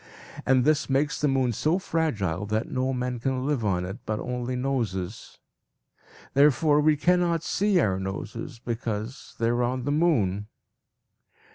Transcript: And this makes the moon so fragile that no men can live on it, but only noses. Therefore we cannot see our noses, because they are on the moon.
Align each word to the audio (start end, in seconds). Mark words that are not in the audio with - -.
And 0.47 0.65
this 0.65 0.89
makes 0.89 1.21
the 1.21 1.27
moon 1.27 1.53
so 1.53 1.77
fragile 1.77 2.47
that 2.47 2.71
no 2.71 2.91
men 2.91 3.19
can 3.19 3.45
live 3.45 3.63
on 3.63 3.85
it, 3.85 3.99
but 4.03 4.19
only 4.19 4.55
noses. 4.55 5.37
Therefore 6.33 6.81
we 6.81 6.97
cannot 6.97 7.43
see 7.43 7.79
our 7.79 7.99
noses, 7.99 8.57
because 8.57 9.35
they 9.37 9.49
are 9.49 9.61
on 9.61 9.83
the 9.83 9.91
moon. 9.91 10.47